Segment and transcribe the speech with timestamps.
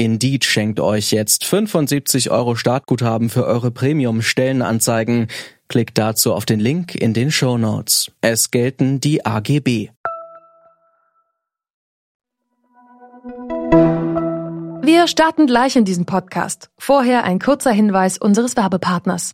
[0.00, 5.26] Indeed schenkt euch jetzt 75 Euro Startguthaben für eure Premium-Stellenanzeigen.
[5.68, 8.10] Klickt dazu auf den Link in den Show Notes.
[8.22, 9.90] Es gelten die AGB.
[14.80, 16.70] Wir starten gleich in diesen Podcast.
[16.78, 19.32] Vorher ein kurzer Hinweis unseres Werbepartners.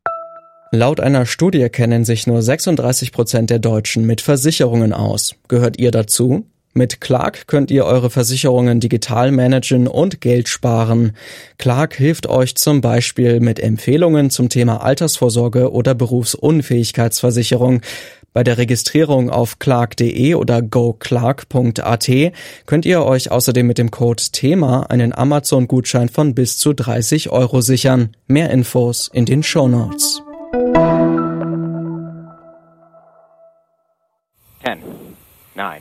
[0.73, 5.37] Laut einer Studie kennen sich nur 36 Prozent der Deutschen mit Versicherungen aus.
[5.46, 6.45] Gehört ihr dazu?
[6.77, 11.16] Mit Clark könnt ihr eure Versicherungen digital managen und Geld sparen.
[11.57, 17.80] Clark hilft euch zum Beispiel mit Empfehlungen zum Thema Altersvorsorge oder Berufsunfähigkeitsversicherung.
[18.35, 22.10] Bei der Registrierung auf clark.de oder goclark.at
[22.66, 27.63] könnt ihr euch außerdem mit dem Code THEMA einen Amazon-Gutschein von bis zu 30 Euro
[27.63, 28.11] sichern.
[28.27, 30.21] Mehr Infos in den Show Notes.
[34.63, 34.79] 10,
[35.55, 35.80] 9,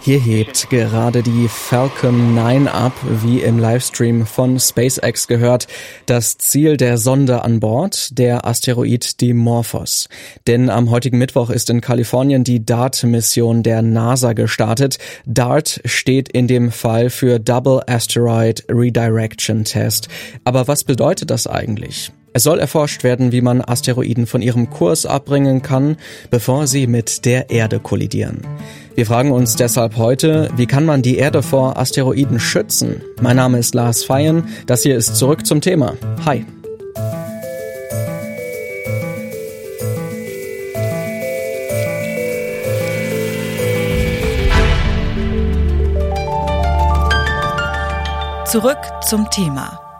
[0.00, 5.68] Hier hebt gerade die Falcon 9 ab, wie im Livestream von SpaceX gehört.
[6.06, 10.08] Das Ziel der Sonde an Bord, der Asteroid Dimorphos.
[10.46, 14.98] Denn am heutigen Mittwoch ist in Kalifornien die DART-Mission der NASA gestartet.
[15.24, 20.08] DART steht in dem Fall für Double Asteroid Redirection Test.
[20.44, 22.12] Aber was bedeutet das eigentlich?
[22.34, 25.96] Es soll erforscht werden, wie man Asteroiden von ihrem Kurs abbringen kann,
[26.30, 28.40] bevor sie mit der Erde kollidieren.
[28.94, 33.00] Wir fragen uns deshalb heute, wie kann man die Erde vor Asteroiden schützen?
[33.22, 35.94] Mein Name ist Lars Feyen, das hier ist zurück zum Thema.
[36.26, 36.44] Hi.
[48.44, 48.76] Zurück
[49.08, 49.91] zum Thema.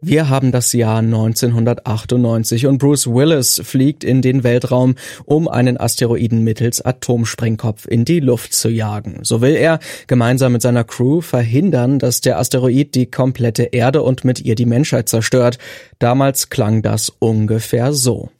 [0.00, 4.94] Wir haben das Jahr 1998 und Bruce Willis fliegt in den Weltraum,
[5.24, 9.18] um einen Asteroiden mittels Atomsprengkopf in die Luft zu jagen.
[9.22, 14.24] So will er gemeinsam mit seiner Crew verhindern, dass der Asteroid die komplette Erde und
[14.24, 15.58] mit ihr die Menschheit zerstört.
[15.98, 18.30] Damals klang das ungefähr so.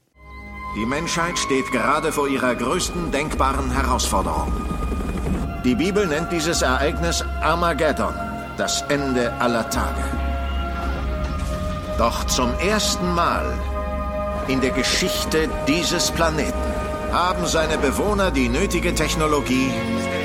[0.77, 4.53] Die Menschheit steht gerade vor ihrer größten denkbaren Herausforderung.
[5.65, 8.15] Die Bibel nennt dieses Ereignis Armageddon,
[8.57, 10.28] das Ende aller Tage.
[11.99, 13.59] Doch zum ersten Mal
[14.47, 16.73] in der Geschichte dieses Planeten
[17.13, 19.73] haben seine Bewohner die nötige Technologie,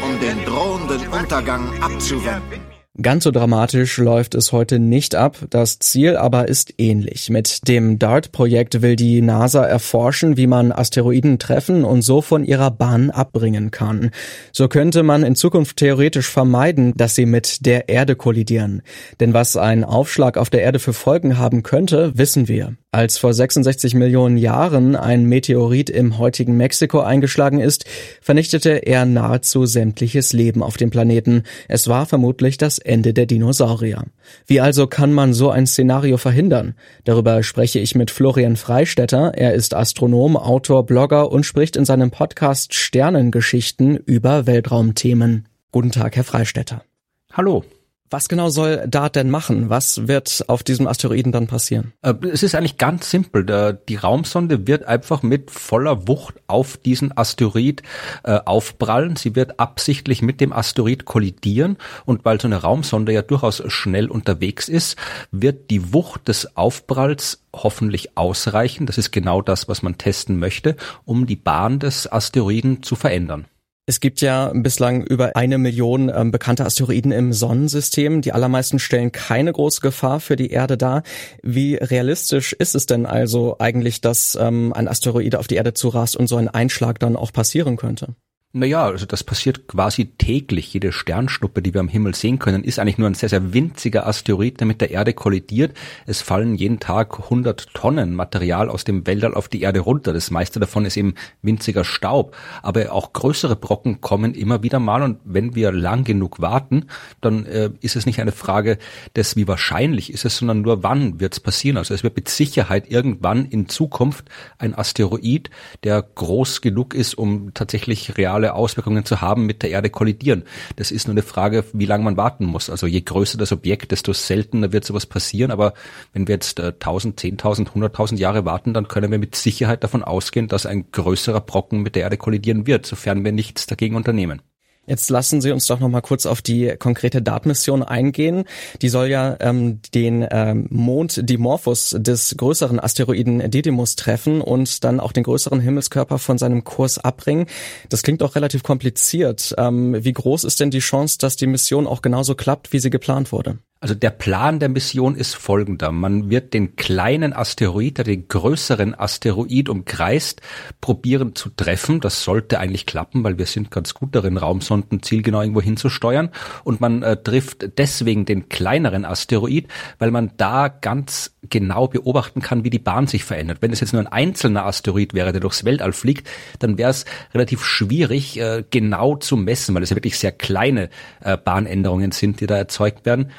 [0.03, 2.72] um den drohenden Untergang abzuwenden.
[3.02, 7.31] Ganz so dramatisch läuft es heute nicht ab, das Ziel aber ist ähnlich.
[7.31, 12.70] Mit dem DART-Projekt will die NASA erforschen, wie man Asteroiden treffen und so von ihrer
[12.70, 14.12] Bahn abbringen kann.
[14.52, 18.84] So könnte man in Zukunft theoretisch vermeiden, dass sie mit der Erde kollidieren.
[19.20, 22.76] Denn was ein Aufschlag auf der Erde für Folgen haben könnte, wissen wir.
[22.92, 27.86] Als vor 66 Millionen Jahren ein Meteorit im heutigen Mexiko eingeschlagen ist,
[28.22, 31.42] vernichtete er nahezu sämtliches Leben auf dem Planeten.
[31.68, 34.06] Es war vermutlich das Ende der Dinosaurier.
[34.46, 36.76] Wie also kann man so ein Szenario verhindern?
[37.04, 39.34] Darüber spreche ich mit Florian Freistetter.
[39.36, 45.48] Er ist Astronom, Autor, Blogger und spricht in seinem Podcast Sternengeschichten über Weltraumthemen.
[45.72, 46.84] Guten Tag, Herr Freistetter.
[47.32, 47.64] Hallo.
[48.13, 49.72] Was genau soll DART denn machen?
[49.72, 51.94] Was wird auf diesem Asteroiden dann passieren?
[52.03, 53.79] Äh, es ist eigentlich ganz simpel.
[53.90, 57.81] Die Raumsonde wird einfach mit voller Wucht auf diesen Asteroid
[58.23, 59.16] äh, aufprallen.
[59.16, 64.12] Sie wird absichtlich mit dem Asteroid kollidieren und weil so eine Raumsonde ja durchaus schnell
[64.12, 64.96] unterwegs ist,
[65.31, 68.85] wird die Wucht des Aufpralls hoffentlich ausreichen.
[68.85, 73.47] Das ist genau das, was man testen möchte, um die Bahn des Asteroiden zu verändern.
[73.85, 78.22] Es gibt ja bislang über eine Million ähm, bekannte Asteroiden im Sonnensystem.
[78.22, 81.03] Die allermeisten stellen keine große Gefahr für die Erde dar.
[81.41, 86.16] Wie realistisch ist es denn also eigentlich, dass ähm, ein Asteroid auf die Erde zurast
[86.16, 88.16] und so ein Einschlag dann auch passieren könnte?
[88.55, 90.72] Naja, also das passiert quasi täglich.
[90.72, 94.05] Jede Sternschnuppe, die wir am Himmel sehen können, ist eigentlich nur ein sehr, sehr winziger
[94.05, 95.76] Asteroid, der mit der Erde kollidiert.
[96.05, 100.14] Es fallen jeden Tag 100 Tonnen Material aus dem Weltall auf die Erde runter.
[100.14, 102.38] Das meiste davon ist eben winziger Staub.
[102.61, 106.85] Aber auch größere Brocken kommen immer wieder mal und wenn wir lang genug warten,
[107.22, 108.78] dann äh, ist es nicht eine Frage
[109.16, 111.78] des, wie wahrscheinlich ist es, sondern nur wann wird es passieren.
[111.78, 114.26] Also es wird mit Sicherheit irgendwann in Zukunft
[114.59, 115.50] ein Asteroid,
[115.84, 120.43] der groß genug ist, um tatsächlich real katastrophale Auswirkungen zu haben, mit der Erde kollidieren.
[120.75, 122.69] Das ist nur eine Frage, wie lange man warten muss.
[122.69, 125.51] Also je größer das Objekt, desto seltener wird sowas passieren.
[125.51, 125.73] Aber
[126.13, 130.03] wenn wir jetzt äh, 1000, 10.000, 100.000 Jahre warten, dann können wir mit Sicherheit davon
[130.03, 134.41] ausgehen, dass ein größerer Brocken mit der Erde kollidieren wird, sofern wir nichts dagegen unternehmen.
[134.85, 138.44] Jetzt lassen Sie uns doch noch mal kurz auf die konkrete DART-Mission eingehen.
[138.82, 145.00] Die soll ja ähm, den ähm, Mond Dimorphos des größeren Asteroiden Didymus treffen und dann
[145.00, 147.46] auch den größeren Himmelskörper von seinem Kurs abbringen.
[147.88, 149.56] Das klingt auch relativ kompliziert.
[149.58, 152.90] Ähm, wie groß ist denn die Chance, dass die Mission auch genauso klappt, wie sie
[152.90, 153.59] geplant wurde?
[153.84, 155.91] Also der Plan der Mission ist folgender.
[155.91, 160.41] Man wird den kleinen Asteroid, der den größeren Asteroid umkreist,
[160.80, 162.00] probieren zu treffen.
[162.00, 166.30] Das sollte eigentlich klappen, weil wir sind ganz gut darin, Raumsonden zielgenau irgendwo hinzusteuern.
[166.64, 169.68] Und man äh, trifft deswegen den kleineren Asteroid,
[170.00, 173.58] weil man da ganz genau beobachten kann, wie die Bahn sich verändert.
[173.59, 176.29] Wenn es jetzt nur ein einzelner Asteroid wäre, der durchs Weltall fliegt,
[176.59, 177.03] dann wäre es
[177.34, 180.90] relativ schwierig, äh, genau zu messen, weil es ja wirklich sehr kleine
[181.20, 183.29] äh, Bahnänderungen sind, die da erzeugt werden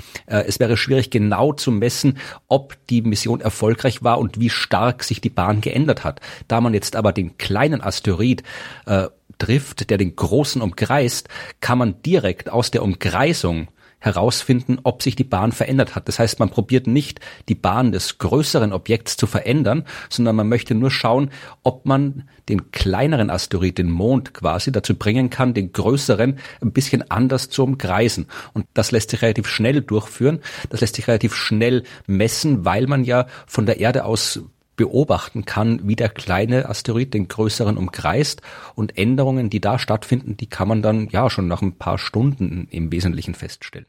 [0.40, 5.20] es wäre schwierig genau zu messen, ob die Mission erfolgreich war und wie stark sich
[5.20, 6.20] die Bahn geändert hat.
[6.48, 8.42] Da man jetzt aber den kleinen Asteroid
[8.86, 9.08] äh,
[9.38, 11.28] trifft, der den großen umkreist,
[11.60, 13.68] kann man direkt aus der Umkreisung
[14.04, 16.08] herausfinden, ob sich die Bahn verändert hat.
[16.08, 20.74] Das heißt, man probiert nicht, die Bahn des größeren Objekts zu verändern, sondern man möchte
[20.74, 21.30] nur schauen,
[21.62, 27.10] ob man den kleineren Asteroid, den Mond quasi, dazu bringen kann, den größeren ein bisschen
[27.10, 28.26] anders zu umkreisen.
[28.52, 30.40] Und das lässt sich relativ schnell durchführen.
[30.68, 34.40] Das lässt sich relativ schnell messen, weil man ja von der Erde aus
[34.76, 38.42] beobachten kann, wie der kleine Asteroid den größeren umkreist
[38.74, 42.66] und Änderungen, die da stattfinden, die kann man dann ja schon nach ein paar Stunden
[42.70, 43.86] im Wesentlichen feststellen.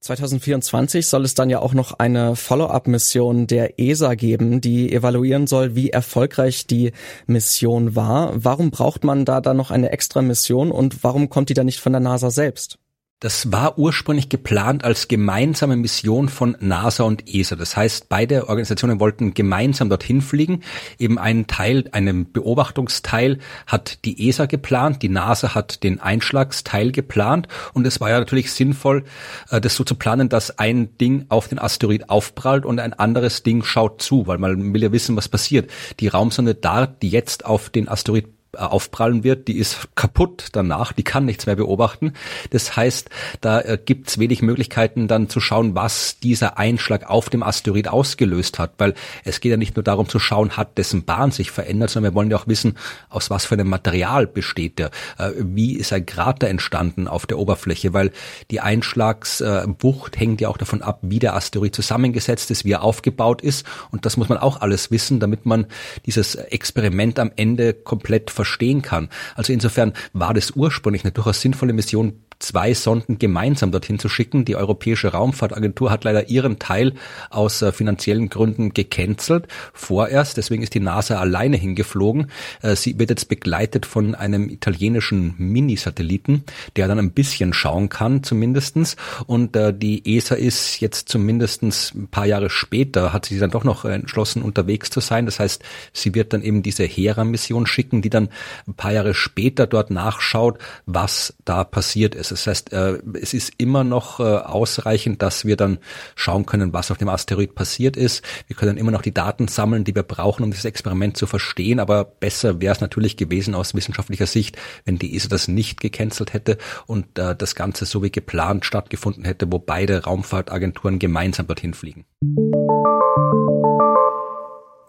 [0.00, 5.74] 2024 soll es dann ja auch noch eine Follow-up-Mission der ESA geben, die evaluieren soll,
[5.74, 6.92] wie erfolgreich die
[7.26, 8.32] Mission war.
[8.34, 11.80] Warum braucht man da dann noch eine extra Mission und warum kommt die dann nicht
[11.80, 12.79] von der NASA selbst?
[13.20, 17.54] Das war ursprünglich geplant als gemeinsame Mission von NASA und ESA.
[17.54, 20.62] Das heißt, beide Organisationen wollten gemeinsam dorthin fliegen.
[20.98, 27.46] Eben einen Teil, einen Beobachtungsteil hat die ESA geplant, die NASA hat den Einschlagsteil geplant
[27.74, 29.04] und es war ja natürlich sinnvoll,
[29.50, 33.42] äh, das so zu planen, dass ein Ding auf den Asteroid aufprallt und ein anderes
[33.42, 35.70] Ding schaut zu, weil man will ja wissen, was passiert.
[36.00, 41.04] Die Raumsonde DART, die jetzt auf den Asteroid aufprallen wird, die ist kaputt danach, die
[41.04, 42.14] kann nichts mehr beobachten.
[42.50, 43.10] Das heißt,
[43.40, 48.58] da äh, gibt's wenig Möglichkeiten dann zu schauen, was dieser Einschlag auf dem Asteroid ausgelöst
[48.58, 48.94] hat, weil
[49.24, 52.16] es geht ja nicht nur darum zu schauen, hat dessen Bahn sich verändert, sondern wir
[52.16, 52.76] wollen ja auch wissen,
[53.08, 57.38] aus was für einem Material besteht der, äh, wie ist ein Krater entstanden auf der
[57.38, 58.10] Oberfläche, weil
[58.50, 62.82] die Einschlagswucht äh, hängt ja auch davon ab, wie der Asteroid zusammengesetzt ist, wie er
[62.82, 63.64] aufgebaut ist.
[63.90, 65.66] Und das muss man auch alles wissen, damit man
[66.06, 69.10] dieses Experiment am Ende komplett verstehen kann.
[69.34, 74.44] Also insofern war das ursprünglich eine durchaus sinnvolle Mission, zwei Sonden gemeinsam dorthin zu schicken.
[74.44, 76.94] Die Europäische Raumfahrtagentur hat leider ihren Teil
[77.28, 80.36] aus äh, finanziellen Gründen gecancelt, vorerst.
[80.36, 82.30] Deswegen ist die NASA alleine hingeflogen.
[82.62, 86.44] Äh, sie wird jetzt begleitet von einem italienischen Mini-Satelliten,
[86.76, 88.96] der dann ein bisschen schauen kann, zumindestens.
[89.26, 93.64] Und äh, die ESA ist jetzt zumindestens ein paar Jahre später, hat sie dann doch
[93.64, 95.26] noch entschlossen, unterwegs zu sein.
[95.26, 95.62] Das heißt,
[95.92, 98.30] sie wird dann eben diese Hera-Mission schicken, die dann
[98.66, 102.29] ein paar Jahre später dort nachschaut, was da passiert ist.
[102.30, 105.78] Das heißt, äh, es ist immer noch äh, ausreichend, dass wir dann
[106.14, 108.24] schauen können, was auf dem Asteroid passiert ist.
[108.46, 111.80] Wir können immer noch die Daten sammeln, die wir brauchen, um dieses Experiment zu verstehen.
[111.80, 116.32] Aber besser wäre es natürlich gewesen aus wissenschaftlicher Sicht, wenn die ESA das nicht gecancelt
[116.32, 121.74] hätte und äh, das Ganze so wie geplant stattgefunden hätte, wo beide Raumfahrtagenturen gemeinsam dorthin
[121.74, 122.04] fliegen.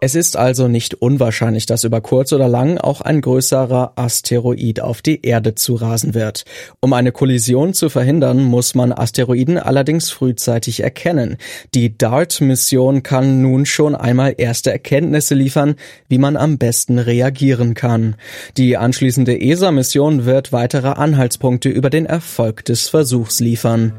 [0.04, 5.00] Es ist also nicht unwahrscheinlich, dass über kurz oder lang auch ein größerer Asteroid auf
[5.00, 6.42] die Erde zu rasen wird.
[6.80, 11.36] Um eine Kollision zu verhindern, muss man Asteroiden allerdings frühzeitig erkennen.
[11.76, 15.76] Die DART-Mission kann nun schon einmal erste Erkenntnisse liefern,
[16.08, 18.16] wie man am besten reagieren kann.
[18.56, 23.92] Die anschließende ESA-Mission wird weitere Anhaltspunkte über den Erfolg des Versuchs liefern.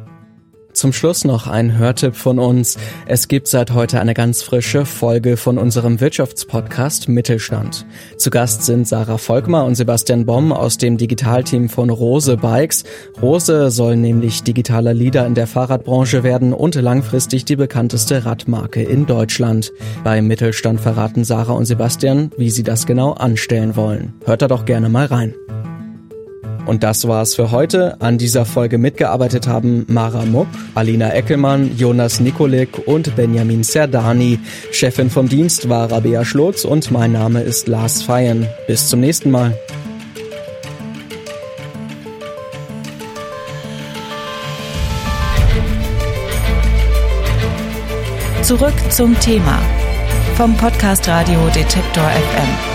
[0.74, 2.78] Zum Schluss noch ein Hörtipp von uns.
[3.06, 7.86] Es gibt seit heute eine ganz frische Folge von unserem Wirtschaftspodcast Mittelstand.
[8.18, 12.86] Zu Gast sind Sarah Volkmar und Sebastian Bomm aus dem Digitalteam von Rose Bikes.
[13.22, 19.06] Rose soll nämlich digitaler Leader in der Fahrradbranche werden und langfristig die bekannteste Radmarke in
[19.06, 19.72] Deutschland.
[20.04, 24.14] Beim Mittelstand verraten Sarah und Sebastian, wie sie das genau anstellen wollen.
[24.26, 25.36] Hört da doch gerne mal rein.
[26.66, 28.00] Und das war's für heute.
[28.02, 34.40] An dieser Folge mitgearbeitet haben Mara Muck, Alina Eckelmann, Jonas Nikolik und Benjamin Serdani.
[34.72, 38.48] Chefin vom Dienst war Rabea Schlotz und mein Name ist Lars Feyen.
[38.68, 39.58] Bis zum nächsten Mal.
[48.42, 49.58] Zurück zum Thema
[50.36, 52.73] vom Podcast Radio Detektor FM.